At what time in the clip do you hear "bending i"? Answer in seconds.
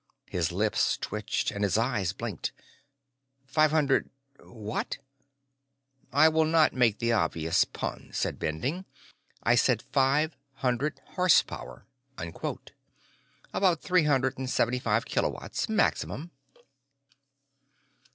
8.39-9.53